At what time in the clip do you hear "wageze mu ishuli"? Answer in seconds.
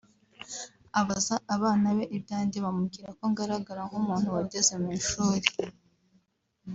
4.35-5.47